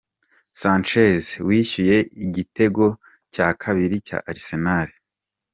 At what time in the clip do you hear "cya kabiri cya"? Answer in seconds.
3.33-4.17